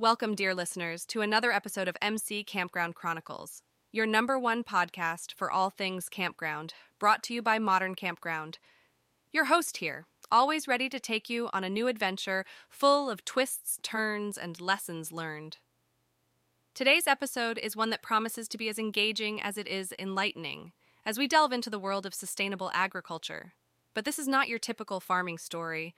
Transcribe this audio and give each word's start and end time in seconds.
Welcome, 0.00 0.34
dear 0.34 0.54
listeners, 0.54 1.04
to 1.08 1.20
another 1.20 1.52
episode 1.52 1.86
of 1.86 1.94
MC 2.00 2.42
Campground 2.42 2.94
Chronicles, 2.94 3.60
your 3.92 4.06
number 4.06 4.38
one 4.38 4.64
podcast 4.64 5.34
for 5.34 5.50
all 5.50 5.68
things 5.68 6.08
campground, 6.08 6.72
brought 6.98 7.22
to 7.24 7.34
you 7.34 7.42
by 7.42 7.58
Modern 7.58 7.94
Campground. 7.94 8.58
Your 9.30 9.44
host 9.44 9.76
here, 9.76 10.06
always 10.32 10.66
ready 10.66 10.88
to 10.88 10.98
take 10.98 11.28
you 11.28 11.50
on 11.52 11.64
a 11.64 11.68
new 11.68 11.86
adventure 11.86 12.46
full 12.70 13.10
of 13.10 13.26
twists, 13.26 13.78
turns, 13.82 14.38
and 14.38 14.58
lessons 14.58 15.12
learned. 15.12 15.58
Today's 16.72 17.06
episode 17.06 17.58
is 17.58 17.76
one 17.76 17.90
that 17.90 18.00
promises 18.00 18.48
to 18.48 18.56
be 18.56 18.70
as 18.70 18.78
engaging 18.78 19.38
as 19.42 19.58
it 19.58 19.68
is 19.68 19.92
enlightening 19.98 20.72
as 21.04 21.18
we 21.18 21.28
delve 21.28 21.52
into 21.52 21.68
the 21.68 21.78
world 21.78 22.06
of 22.06 22.14
sustainable 22.14 22.70
agriculture. 22.72 23.52
But 23.92 24.06
this 24.06 24.18
is 24.18 24.26
not 24.26 24.48
your 24.48 24.58
typical 24.58 24.98
farming 24.98 25.36
story. 25.36 25.94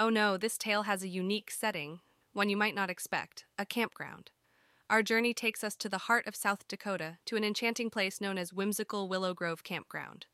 Oh 0.00 0.08
no, 0.08 0.36
this 0.36 0.58
tale 0.58 0.82
has 0.82 1.04
a 1.04 1.08
unique 1.08 1.52
setting, 1.52 2.00
one 2.36 2.50
you 2.50 2.56
might 2.56 2.74
not 2.74 2.90
expect 2.90 3.46
a 3.58 3.64
campground. 3.64 4.30
Our 4.90 5.02
journey 5.02 5.32
takes 5.32 5.64
us 5.64 5.74
to 5.76 5.88
the 5.88 5.98
heart 5.98 6.26
of 6.26 6.36
South 6.36 6.68
Dakota, 6.68 7.16
to 7.24 7.36
an 7.36 7.42
enchanting 7.42 7.88
place 7.88 8.20
known 8.20 8.36
as 8.36 8.52
Whimsical 8.52 9.08
Willow 9.08 9.32
Grove 9.32 9.64
Campground. 9.64 10.26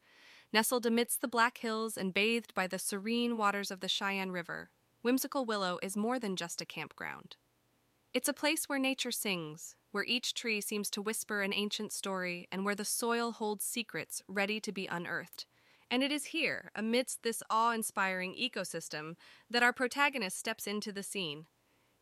Nestled 0.52 0.84
amidst 0.84 1.20
the 1.20 1.28
Black 1.28 1.58
Hills 1.58 1.96
and 1.96 2.12
bathed 2.12 2.52
by 2.54 2.66
the 2.66 2.78
serene 2.78 3.36
waters 3.36 3.70
of 3.70 3.80
the 3.80 3.88
Cheyenne 3.88 4.32
River, 4.32 4.70
Whimsical 5.00 5.44
Willow 5.44 5.78
is 5.80 5.96
more 5.96 6.18
than 6.18 6.36
just 6.36 6.60
a 6.60 6.66
campground. 6.66 7.36
It's 8.12 8.28
a 8.28 8.34
place 8.34 8.68
where 8.68 8.78
nature 8.78 9.12
sings, 9.12 9.76
where 9.92 10.04
each 10.04 10.34
tree 10.34 10.60
seems 10.60 10.90
to 10.90 11.00
whisper 11.00 11.40
an 11.40 11.54
ancient 11.54 11.92
story, 11.92 12.48
and 12.50 12.64
where 12.64 12.74
the 12.74 12.84
soil 12.84 13.30
holds 13.32 13.64
secrets 13.64 14.22
ready 14.26 14.60
to 14.60 14.72
be 14.72 14.86
unearthed. 14.86 15.46
And 15.90 16.02
it 16.02 16.10
is 16.10 16.26
here, 16.26 16.70
amidst 16.74 17.22
this 17.22 17.42
awe 17.48 17.72
inspiring 17.72 18.34
ecosystem, 18.34 19.14
that 19.48 19.62
our 19.62 19.72
protagonist 19.72 20.38
steps 20.38 20.66
into 20.66 20.92
the 20.92 21.02
scene. 21.02 21.46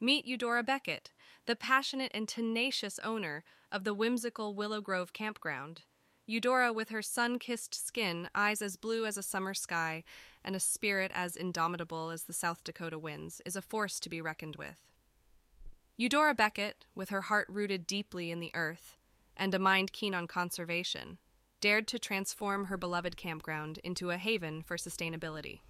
Meet 0.03 0.25
Eudora 0.25 0.63
Beckett, 0.63 1.11
the 1.45 1.55
passionate 1.55 2.11
and 2.15 2.27
tenacious 2.27 2.99
owner 3.05 3.45
of 3.71 3.85
the 3.85 3.93
whimsical 3.93 4.55
Willow 4.55 4.81
Grove 4.81 5.13
campground. 5.13 5.83
Eudora, 6.27 6.73
with 6.73 6.89
her 6.89 7.03
sun 7.03 7.39
kissed 7.39 7.75
skin, 7.75 8.31
eyes 8.35 8.63
as 8.63 8.77
blue 8.77 9.05
as 9.05 9.19
a 9.19 9.23
summer 9.23 9.53
sky, 9.53 10.03
and 10.43 10.57
a 10.57 10.61
spirit 10.61 11.11
as 11.15 11.37
indomitable 11.37 12.09
as 12.09 12.23
the 12.23 12.33
South 12.33 12.65
Dakota 12.65 12.99
winds, 12.99 13.43
is 13.45 13.57
a 13.57 13.63
force 13.63 14.01
to 14.01 14.09
be 14.09 14.23
reckoned 14.23 14.57
with. 14.57 14.89
Eudora 15.99 16.35
Beckett, 16.35 16.87
with 16.95 17.11
her 17.11 17.23
heart 17.23 17.47
rooted 17.51 17.87
deeply 17.87 18.31
in 18.31 18.41
the 18.41 18.53
earth 18.55 18.97
and 19.37 19.55
a 19.55 19.59
mind 19.59 19.93
keen 19.93 20.15
on 20.15 20.27
conservation, 20.27 21.19
dared 21.61 21.87
to 21.89 21.99
transform 21.99 22.67
her 22.67 22.79
beloved 22.79 23.19
campground 23.19 23.79
into 23.85 24.11
a 24.11 24.17
haven 24.17 24.63
for 24.63 24.79
sustainability. 24.79 25.61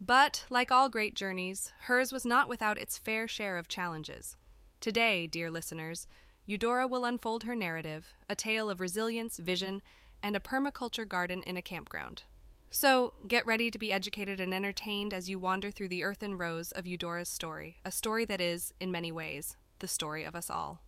But, 0.00 0.44
like 0.48 0.70
all 0.70 0.88
great 0.88 1.14
journeys, 1.14 1.72
hers 1.80 2.12
was 2.12 2.24
not 2.24 2.48
without 2.48 2.78
its 2.78 2.98
fair 2.98 3.26
share 3.26 3.58
of 3.58 3.68
challenges. 3.68 4.36
Today, 4.80 5.26
dear 5.26 5.50
listeners, 5.50 6.06
Eudora 6.46 6.86
will 6.86 7.04
unfold 7.04 7.42
her 7.42 7.56
narrative, 7.56 8.14
a 8.28 8.36
tale 8.36 8.70
of 8.70 8.80
resilience, 8.80 9.38
vision, 9.38 9.82
and 10.22 10.36
a 10.36 10.40
permaculture 10.40 11.06
garden 11.06 11.42
in 11.42 11.56
a 11.56 11.62
campground. 11.62 12.22
So, 12.70 13.14
get 13.26 13.46
ready 13.46 13.70
to 13.70 13.78
be 13.78 13.92
educated 13.92 14.40
and 14.40 14.54
entertained 14.54 15.12
as 15.12 15.28
you 15.28 15.38
wander 15.38 15.70
through 15.70 15.88
the 15.88 16.04
earthen 16.04 16.38
rows 16.38 16.70
of 16.72 16.86
Eudora's 16.86 17.28
story, 17.28 17.78
a 17.84 17.90
story 17.90 18.24
that 18.26 18.40
is, 18.40 18.72
in 18.78 18.90
many 18.92 19.10
ways, 19.10 19.56
the 19.78 19.88
story 19.88 20.24
of 20.24 20.36
us 20.36 20.48
all. 20.48 20.82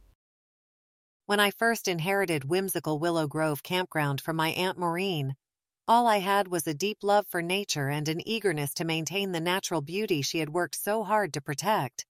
When 1.27 1.41
I 1.41 1.51
first 1.51 1.89
inherited 1.89 2.45
whimsical 2.45 2.99
Willow 2.99 3.27
Grove 3.27 3.63
campground 3.63 4.21
from 4.21 4.37
my 4.37 4.51
Aunt 4.51 4.79
Maureen, 4.79 5.37
all 5.91 6.07
I 6.07 6.19
had 6.19 6.47
was 6.47 6.69
a 6.69 6.73
deep 6.73 6.99
love 7.03 7.27
for 7.27 7.43
nature 7.43 7.89
and 7.89 8.09
an 8.09 8.21
eagerness 8.25 8.73
to 8.75 8.85
maintain 8.85 9.33
the 9.33 9.41
natural 9.41 9.81
beauty 9.81 10.23
she 10.23 10.39
had 10.39 10.49
worked 10.49 10.77
so 10.77 11.03
hard 11.03 11.33
to 11.33 11.41
protect. 11.41 12.07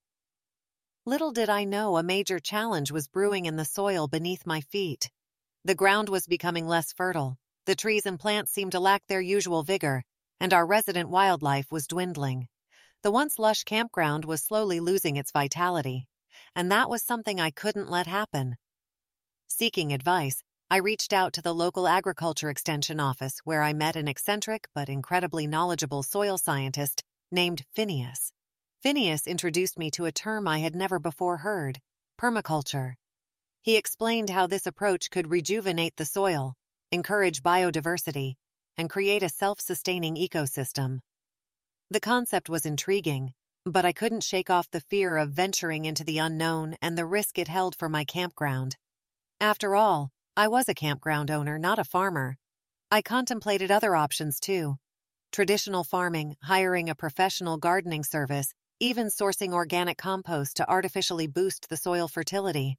Little 1.06 1.32
did 1.32 1.48
I 1.48 1.64
know 1.64 1.96
a 1.96 2.02
major 2.02 2.38
challenge 2.38 2.90
was 2.90 3.08
brewing 3.08 3.46
in 3.46 3.56
the 3.56 3.64
soil 3.64 4.06
beneath 4.06 4.44
my 4.44 4.60
feet. 4.60 5.10
The 5.64 5.74
ground 5.74 6.10
was 6.10 6.26
becoming 6.26 6.68
less 6.68 6.92
fertile, 6.92 7.38
the 7.64 7.74
trees 7.74 8.04
and 8.04 8.20
plants 8.20 8.52
seemed 8.52 8.72
to 8.72 8.80
lack 8.80 9.06
their 9.06 9.22
usual 9.22 9.62
vigor, 9.62 10.02
and 10.38 10.52
our 10.52 10.66
resident 10.66 11.08
wildlife 11.08 11.72
was 11.72 11.86
dwindling. 11.86 12.48
The 13.02 13.10
once 13.10 13.38
lush 13.38 13.64
campground 13.64 14.26
was 14.26 14.42
slowly 14.42 14.78
losing 14.78 15.16
its 15.16 15.32
vitality, 15.32 16.06
and 16.54 16.70
that 16.70 16.90
was 16.90 17.02
something 17.02 17.40
I 17.40 17.50
couldn't 17.50 17.88
let 17.88 18.06
happen. 18.06 18.56
Seeking 19.48 19.90
advice, 19.94 20.42
I 20.72 20.76
reached 20.76 21.12
out 21.12 21.32
to 21.32 21.42
the 21.42 21.52
local 21.52 21.88
agriculture 21.88 22.48
extension 22.48 23.00
office 23.00 23.40
where 23.42 23.60
I 23.60 23.72
met 23.72 23.96
an 23.96 24.06
eccentric 24.06 24.68
but 24.72 24.88
incredibly 24.88 25.48
knowledgeable 25.48 26.04
soil 26.04 26.38
scientist 26.38 27.02
named 27.32 27.64
Phineas. 27.74 28.30
Phineas 28.80 29.26
introduced 29.26 29.80
me 29.80 29.90
to 29.90 30.04
a 30.04 30.12
term 30.12 30.46
I 30.46 30.60
had 30.60 30.76
never 30.76 31.00
before 31.00 31.38
heard 31.38 31.80
permaculture. 32.16 32.94
He 33.62 33.76
explained 33.76 34.30
how 34.30 34.46
this 34.46 34.64
approach 34.64 35.10
could 35.10 35.28
rejuvenate 35.28 35.96
the 35.96 36.04
soil, 36.04 36.54
encourage 36.92 37.42
biodiversity, 37.42 38.34
and 38.76 38.88
create 38.88 39.24
a 39.24 39.28
self 39.28 39.60
sustaining 39.60 40.14
ecosystem. 40.14 41.00
The 41.90 41.98
concept 41.98 42.48
was 42.48 42.64
intriguing, 42.64 43.32
but 43.64 43.84
I 43.84 43.92
couldn't 43.92 44.22
shake 44.22 44.50
off 44.50 44.70
the 44.70 44.80
fear 44.80 45.16
of 45.16 45.32
venturing 45.32 45.84
into 45.84 46.04
the 46.04 46.18
unknown 46.18 46.76
and 46.80 46.96
the 46.96 47.06
risk 47.06 47.40
it 47.40 47.48
held 47.48 47.74
for 47.74 47.88
my 47.88 48.04
campground. 48.04 48.76
After 49.40 49.74
all, 49.74 50.12
I 50.36 50.46
was 50.46 50.68
a 50.68 50.74
campground 50.74 51.30
owner, 51.30 51.58
not 51.58 51.78
a 51.78 51.84
farmer. 51.84 52.36
I 52.90 53.02
contemplated 53.02 53.70
other 53.70 53.96
options 53.96 54.38
too 54.38 54.76
traditional 55.32 55.84
farming, 55.84 56.36
hiring 56.42 56.88
a 56.88 56.94
professional 56.94 57.56
gardening 57.56 58.02
service, 58.02 58.52
even 58.80 59.06
sourcing 59.06 59.52
organic 59.52 59.96
compost 59.96 60.56
to 60.56 60.68
artificially 60.68 61.26
boost 61.26 61.68
the 61.68 61.76
soil 61.76 62.08
fertility. 62.08 62.76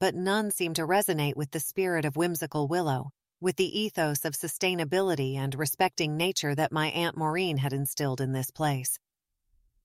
But 0.00 0.14
none 0.14 0.50
seemed 0.50 0.76
to 0.76 0.86
resonate 0.86 1.36
with 1.36 1.50
the 1.50 1.60
spirit 1.60 2.04
of 2.04 2.16
whimsical 2.16 2.68
willow, 2.68 3.10
with 3.40 3.56
the 3.56 3.78
ethos 3.78 4.24
of 4.24 4.32
sustainability 4.34 5.36
and 5.36 5.54
respecting 5.54 6.16
nature 6.16 6.54
that 6.54 6.72
my 6.72 6.88
Aunt 6.88 7.16
Maureen 7.16 7.58
had 7.58 7.72
instilled 7.72 8.20
in 8.20 8.32
this 8.32 8.50
place. 8.50 8.98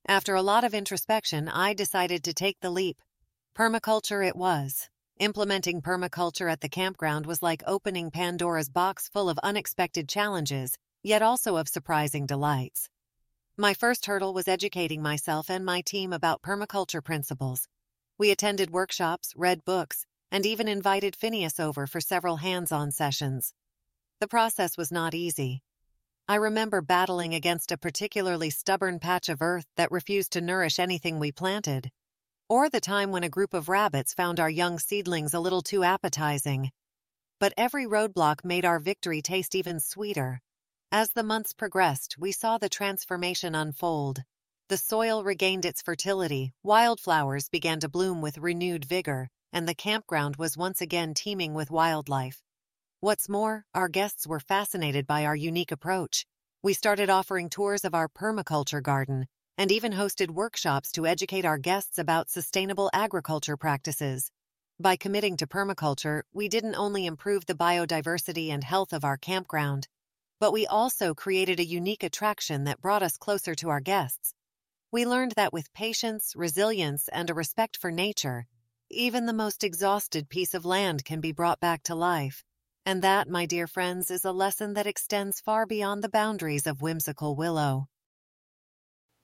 After 0.07 0.35
a 0.35 0.41
lot 0.41 0.63
of 0.63 0.73
introspection, 0.73 1.49
I 1.49 1.73
decided 1.73 2.23
to 2.23 2.33
take 2.33 2.59
the 2.61 2.69
leap. 2.69 3.01
Permaculture 3.57 4.25
it 4.25 4.35
was, 4.35 4.89
Implementing 5.19 5.81
permaculture 5.81 6.49
at 6.49 6.61
the 6.61 6.69
campground 6.69 7.25
was 7.25 7.43
like 7.43 7.61
opening 7.67 8.09
Pandora's 8.09 8.69
box 8.69 9.09
full 9.09 9.27
of 9.29 9.37
unexpected 9.39 10.07
challenges, 10.07 10.77
yet 11.03 11.21
also 11.21 11.57
of 11.57 11.67
surprising 11.67 12.25
delights. 12.25 12.87
My 13.57 13.73
first 13.73 14.05
hurdle 14.05 14.33
was 14.33 14.47
educating 14.47 15.01
myself 15.01 15.49
and 15.49 15.65
my 15.65 15.81
team 15.81 16.13
about 16.13 16.41
permaculture 16.41 17.03
principles. 17.03 17.67
We 18.17 18.31
attended 18.31 18.71
workshops, 18.71 19.33
read 19.35 19.65
books, 19.65 20.05
and 20.31 20.45
even 20.45 20.69
invited 20.69 21.17
Phineas 21.17 21.59
over 21.59 21.85
for 21.85 21.99
several 21.99 22.37
hands 22.37 22.71
on 22.71 22.89
sessions. 22.89 23.53
The 24.21 24.27
process 24.29 24.77
was 24.77 24.89
not 24.89 25.13
easy. 25.13 25.63
I 26.29 26.35
remember 26.35 26.81
battling 26.81 27.33
against 27.33 27.73
a 27.73 27.77
particularly 27.77 28.51
stubborn 28.51 28.99
patch 28.99 29.27
of 29.27 29.41
earth 29.41 29.65
that 29.75 29.91
refused 29.91 30.31
to 30.31 30.41
nourish 30.41 30.79
anything 30.79 31.19
we 31.19 31.33
planted 31.33 31.91
or 32.49 32.67
the 32.67 32.81
time 32.81 33.11
when 33.11 33.23
a 33.23 33.29
group 33.29 33.53
of 33.53 33.69
rabbits 33.69 34.13
found 34.13 34.39
our 34.39 34.49
young 34.49 34.79
seedlings 34.79 35.35
a 35.35 35.39
little 35.39 35.61
too 35.61 35.83
appetizing. 35.83 36.71
But 37.39 37.53
every 37.55 37.85
roadblock 37.85 38.43
made 38.43 38.65
our 38.65 38.79
victory 38.79 39.21
taste 39.21 39.53
even 39.53 39.79
sweeter. 39.79 40.41
As 40.91 41.11
the 41.11 41.23
months 41.23 41.53
progressed, 41.53 42.15
we 42.17 42.31
saw 42.31 42.57
the 42.57 42.67
transformation 42.67 43.53
unfold. 43.53 44.23
The 44.69 44.77
soil 44.77 45.23
regained 45.23 45.65
its 45.65 45.83
fertility, 45.83 46.51
wildflowers 46.63 47.49
began 47.49 47.79
to 47.81 47.89
bloom 47.89 48.21
with 48.21 48.39
renewed 48.39 48.85
vigor, 48.85 49.29
and 49.53 49.67
the 49.67 49.75
campground 49.75 50.37
was 50.37 50.57
once 50.57 50.81
again 50.81 51.13
teeming 51.13 51.53
with 51.53 51.71
wildlife. 51.71 52.41
What's 52.99 53.29
more, 53.29 53.65
our 53.73 53.87
guests 53.87 54.27
were 54.27 54.39
fascinated 54.39 55.07
by 55.07 55.25
our 55.25 55.35
unique 55.35 55.71
approach. 55.71 56.25
We 56.61 56.73
started 56.73 57.09
offering 57.09 57.49
tours 57.49 57.85
of 57.85 57.95
our 57.95 58.09
permaculture 58.09 58.83
garden, 58.83 59.27
and 59.59 59.73
even 59.73 59.91
hosted 59.91 60.31
workshops 60.31 60.89
to 60.89 61.05
educate 61.05 61.43
our 61.43 61.57
guests 61.57 61.97
about 61.97 62.29
sustainable 62.29 62.89
agriculture 62.93 63.57
practices. 63.57 64.31
By 64.79 64.95
committing 64.95 65.35
to 65.35 65.47
permaculture, 65.47 66.21
we 66.31 66.47
didn't 66.47 66.75
only 66.75 67.05
improve 67.05 67.45
the 67.45 67.55
biodiversity 67.55 68.51
and 68.51 68.63
health 68.63 68.93
of 68.93 69.03
our 69.03 69.17
campground, 69.17 69.89
but 70.39 70.53
we 70.53 70.65
also 70.65 71.13
created 71.13 71.59
a 71.59 71.65
unique 71.65 72.03
attraction 72.03 72.63
that 72.63 72.79
brought 72.79 73.03
us 73.03 73.17
closer 73.17 73.53
to 73.55 73.67
our 73.67 73.81
guests. 73.81 74.33
We 74.93 75.05
learned 75.05 75.33
that 75.35 75.51
with 75.51 75.73
patience, 75.73 76.31
resilience, 76.37 77.09
and 77.09 77.29
a 77.29 77.33
respect 77.33 77.75
for 77.75 77.91
nature, 77.91 78.45
even 78.89 79.25
the 79.25 79.33
most 79.33 79.65
exhausted 79.65 80.29
piece 80.29 80.53
of 80.53 80.63
land 80.63 81.03
can 81.03 81.19
be 81.19 81.33
brought 81.33 81.59
back 81.59 81.83
to 81.83 81.95
life. 81.95 82.45
And 82.85 83.01
that, 83.01 83.27
my 83.27 83.45
dear 83.45 83.67
friends, 83.67 84.09
is 84.09 84.23
a 84.23 84.31
lesson 84.31 84.73
that 84.75 84.87
extends 84.87 85.41
far 85.41 85.65
beyond 85.65 86.01
the 86.01 86.07
boundaries 86.07 86.65
of 86.65 86.81
whimsical 86.81 87.35
willow. 87.35 87.89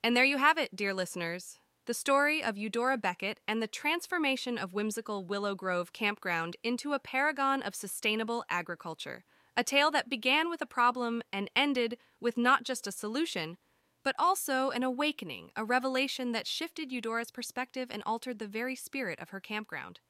And 0.06 0.16
there 0.16 0.24
you 0.24 0.38
have 0.38 0.60
it, 0.60 0.76
dear 0.76 0.94
listeners. 0.94 1.58
The 1.88 1.96
story 1.96 2.44
of 2.44 2.60
Eudora 2.60 2.96
Beckett 2.96 3.40
and 3.48 3.60
the 3.60 3.66
transformation 3.68 4.56
of 4.56 4.72
whimsical 4.72 5.26
Willow 5.26 5.56
Grove 5.56 5.94
Campground 5.94 6.56
into 6.62 6.94
a 6.94 7.00
paragon 7.00 7.64
of 7.64 7.74
sustainable 7.74 8.46
agriculture. 8.48 9.26
A 9.58 9.64
tale 9.64 9.90
that 9.90 10.08
began 10.08 10.48
with 10.48 10.62
a 10.62 10.68
problem 10.68 11.24
and 11.34 11.50
ended 11.56 11.98
with 12.22 12.38
not 12.38 12.64
just 12.64 12.86
a 12.86 12.92
solution, 12.92 13.58
but 14.04 14.14
also 14.20 14.70
an 14.70 14.84
awakening, 14.84 15.50
a 15.56 15.66
revelation 15.66 16.34
that 16.34 16.46
shifted 16.46 16.92
Eudora's 16.92 17.32
perspective 17.32 17.88
and 17.90 18.04
altered 18.06 18.38
the 18.38 18.46
very 18.46 18.76
spirit 18.76 19.18
of 19.20 19.30
her 19.30 19.40
campground. 19.40 20.02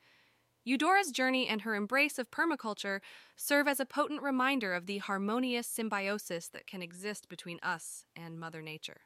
Eudora's 0.66 1.10
journey 1.10 1.48
and 1.48 1.62
her 1.62 1.74
embrace 1.74 2.20
of 2.20 2.30
permaculture 2.30 3.00
serve 3.38 3.66
as 3.66 3.80
a 3.80 3.86
potent 3.86 4.22
reminder 4.22 4.74
of 4.74 4.88
the 4.88 4.98
harmonious 4.98 5.68
symbiosis 5.68 6.50
that 6.50 6.68
can 6.68 6.82
exist 6.82 7.30
between 7.30 7.62
us 7.64 8.04
and 8.14 8.38
Mother 8.38 8.62
Nature. 8.62 9.04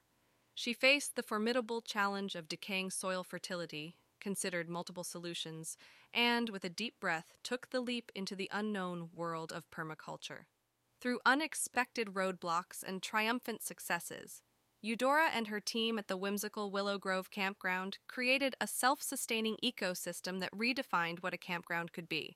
She 0.59 0.73
faced 0.73 1.15
the 1.15 1.23
formidable 1.23 1.79
challenge 1.79 2.35
of 2.35 2.49
decaying 2.49 2.91
soil 2.91 3.23
fertility, 3.23 3.95
considered 4.19 4.67
multiple 4.67 5.05
solutions, 5.05 5.77
and, 6.13 6.49
with 6.49 6.65
a 6.65 6.69
deep 6.69 6.99
breath, 6.99 7.31
took 7.43 7.69
the 7.69 7.79
leap 7.79 8.11
into 8.13 8.35
the 8.35 8.49
unknown 8.51 9.09
world 9.13 9.53
of 9.53 9.71
permaculture. 9.71 10.47
Through 10.99 11.21
unexpected 11.25 12.09
roadblocks 12.09 12.83
and 12.83 13.01
triumphant 13.01 13.63
successes, 13.63 14.41
Eudora 14.81 15.29
and 15.33 15.47
her 15.47 15.61
team 15.61 15.97
at 15.97 16.09
the 16.09 16.17
whimsical 16.17 16.71
Willow 16.71 16.97
Grove 16.97 17.31
campground 17.31 17.99
created 18.09 18.57
a 18.59 18.67
self 18.67 19.01
sustaining 19.01 19.55
ecosystem 19.63 20.41
that 20.41 20.51
redefined 20.51 21.23
what 21.23 21.33
a 21.33 21.37
campground 21.37 21.93
could 21.93 22.09
be. 22.09 22.35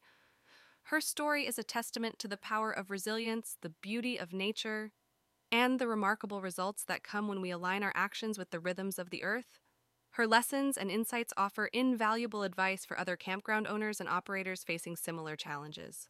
Her 0.83 1.01
story 1.01 1.45
is 1.45 1.59
a 1.59 1.63
testament 1.63 2.19
to 2.19 2.29
the 2.29 2.37
power 2.37 2.71
of 2.71 2.89
resilience, 2.89 3.57
the 3.59 3.73
beauty 3.81 4.17
of 4.17 4.31
nature, 4.31 4.93
and 5.53 5.77
the 5.77 5.87
remarkable 5.87 6.41
results 6.41 6.83
that 6.83 7.03
come 7.03 7.27
when 7.27 7.39
we 7.39 7.51
align 7.51 7.83
our 7.83 7.93
actions 7.93 8.39
with 8.39 8.49
the 8.49 8.59
rhythms 8.59 8.97
of 8.97 9.11
the 9.11 9.23
earth. 9.23 9.59
Her 10.13 10.25
lessons 10.25 10.77
and 10.77 10.89
insights 10.89 11.31
offer 11.37 11.67
invaluable 11.67 12.41
advice 12.41 12.85
for 12.85 12.99
other 12.99 13.15
campground 13.15 13.67
owners 13.67 13.99
and 13.99 14.09
operators 14.09 14.63
facing 14.63 14.95
similar 14.95 15.35
challenges. 15.35 16.09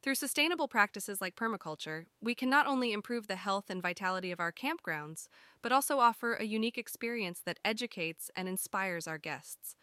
Through 0.00 0.14
sustainable 0.14 0.68
practices 0.68 1.20
like 1.20 1.34
permaculture, 1.34 2.04
we 2.22 2.36
can 2.36 2.48
not 2.48 2.68
only 2.68 2.92
improve 2.92 3.26
the 3.26 3.34
health 3.34 3.64
and 3.68 3.82
vitality 3.82 4.30
of 4.30 4.38
our 4.38 4.52
campgrounds, 4.52 5.26
but 5.60 5.72
also 5.72 5.98
offer 5.98 6.34
a 6.34 6.44
unique 6.44 6.78
experience 6.78 7.40
that 7.44 7.58
educates 7.64 8.30
and 8.36 8.48
inspires 8.48 9.08
our 9.08 9.18
guests. 9.18 9.74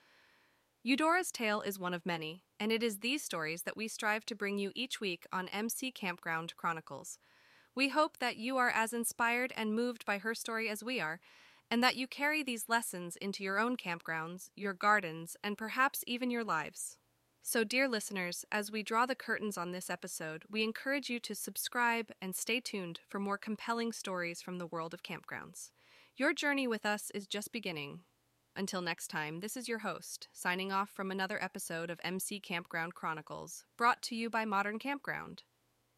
Eudora's 0.84 1.34
tale 1.34 1.60
is 1.60 1.78
one 1.78 1.94
of 1.94 2.06
many, 2.06 2.46
and 2.62 2.72
it 2.72 2.82
is 2.82 3.00
these 3.00 3.24
stories 3.24 3.64
that 3.64 3.76
we 3.76 3.90
strive 3.90 4.26
to 4.26 4.36
bring 4.36 4.58
you 4.58 4.72
each 4.74 5.02
week 5.02 5.26
on 5.34 5.50
MC 5.50 5.92
Campground 5.92 6.56
Chronicles. 6.56 7.20
We 7.76 7.90
hope 7.90 8.20
that 8.20 8.38
you 8.38 8.58
are 8.58 8.70
as 8.70 8.94
inspired 8.94 9.54
and 9.56 9.74
moved 9.74 10.06
by 10.06 10.20
her 10.20 10.36
story 10.36 10.70
as 10.70 10.84
we 10.84 11.00
are, 11.00 11.20
and 11.72 11.84
that 11.84 11.96
you 11.96 12.08
carry 12.08 12.44
these 12.44 12.70
lessons 12.70 13.16
into 13.16 13.44
your 13.44 13.58
own 13.58 13.78
campgrounds, 13.78 14.50
your 14.56 14.74
gardens, 14.74 15.36
and 15.44 15.58
perhaps 15.58 16.04
even 16.06 16.30
your 16.30 16.44
lives. 16.44 16.98
So, 17.42 17.64
dear 17.64 17.90
listeners, 17.90 18.46
as 18.52 18.72
we 18.72 18.84
draw 18.84 19.06
the 19.06 19.16
curtains 19.16 19.58
on 19.58 19.72
this 19.72 19.90
episode, 19.90 20.44
we 20.50 20.64
encourage 20.64 21.10
you 21.10 21.20
to 21.22 21.36
subscribe 21.36 22.12
and 22.22 22.36
stay 22.36 22.60
tuned 22.60 23.02
for 23.10 23.20
more 23.20 23.38
compelling 23.38 23.92
stories 23.92 24.42
from 24.42 24.60
the 24.60 24.68
world 24.68 24.94
of 24.94 25.04
campgrounds. 25.04 25.72
Your 26.16 26.34
journey 26.34 26.68
with 26.68 26.86
us 26.86 27.12
is 27.14 27.28
just 27.28 27.52
beginning. 27.52 28.02
Until 28.56 28.82
next 28.82 29.08
time, 29.08 29.40
this 29.40 29.58
is 29.58 29.68
your 29.68 29.80
host, 29.80 30.28
signing 30.32 30.72
off 30.72 30.90
from 30.92 31.10
another 31.10 31.42
episode 31.42 31.90
of 31.90 32.00
MC 32.04 32.40
Campground 32.40 32.94
Chronicles, 32.94 33.66
brought 33.78 34.02
to 34.04 34.16
you 34.16 34.30
by 34.30 34.46
Modern 34.46 34.78
Campground. 34.78 35.44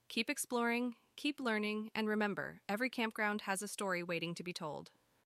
Keep 0.07 0.30
exploring, 0.30 0.95
keep 1.16 1.40
learning, 1.40 1.90
and 1.96 2.08
remember 2.08 2.62
every 2.68 2.90
campground 2.90 3.42
has 3.42 3.62
a 3.62 3.68
story 3.68 4.04
waiting 4.04 4.36
to 4.36 4.44
be 4.44 4.54
told. 4.54 4.92